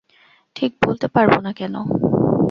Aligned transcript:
ঠিক 0.55 0.71
বলতে 0.85 1.07
পারব 1.07 1.33
না 1.39 1.51
কেন। 1.53 1.75